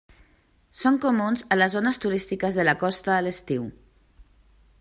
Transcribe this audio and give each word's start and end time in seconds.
Són 0.83 0.97
comuns 1.03 1.43
a 1.55 1.59
les 1.59 1.75
zones 1.77 2.01
turístiques 2.05 2.59
de 2.61 2.67
la 2.71 2.77
costa 2.87 3.17
a 3.19 3.23
l'estiu. 3.27 3.73